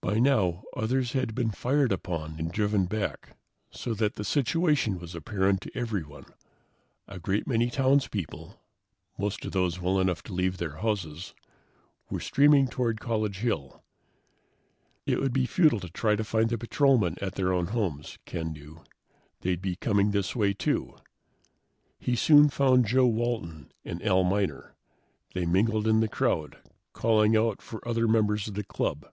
[0.00, 3.36] By now, others had been fired upon and driven back,
[3.70, 6.24] so that the situation was apparent to everyone.
[7.06, 8.58] A great many townspeople,
[9.18, 11.34] most of those well enough to leave their houses,
[12.08, 13.84] were streaming toward College Hill.
[15.04, 18.54] It would be futile to try to find the patrolmen at their own homes, Ken
[18.54, 18.82] knew.
[19.42, 20.96] They'd be coming this way, too.
[21.98, 24.74] He soon found Joe Walton and Al Miner.
[25.34, 26.56] They mingled in the crowd,
[26.94, 29.06] calling out for other members of the club.